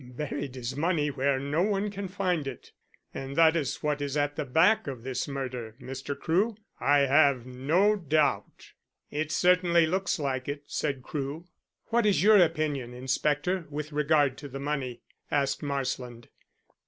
Buried 0.03 0.55
his 0.55 0.75
money 0.75 1.11
where 1.11 1.39
no 1.39 1.61
one 1.61 1.91
can 1.91 2.07
find 2.07 2.47
it. 2.47 2.71
And 3.13 3.35
that 3.35 3.55
is 3.55 3.83
what 3.83 4.01
is 4.01 4.17
at 4.17 4.35
the 4.35 4.45
back 4.45 4.87
of 4.87 5.03
this 5.03 5.27
murder, 5.27 5.75
Mr 5.79 6.19
Crewe, 6.19 6.57
I 6.79 7.01
have 7.01 7.45
no 7.45 7.95
doubt." 7.95 8.71
"It 9.11 9.31
certainly 9.31 9.85
looks 9.85 10.17
like 10.17 10.49
it," 10.49 10.63
said 10.65 11.03
Crewe. 11.03 11.45
"What 11.89 12.07
is 12.07 12.23
your 12.23 12.39
opinion, 12.39 12.95
inspector, 12.95 13.67
with 13.69 13.91
regard 13.91 14.39
to 14.39 14.47
the 14.47 14.59
money?" 14.59 15.01
asked 15.29 15.61
Marsland. 15.61 16.29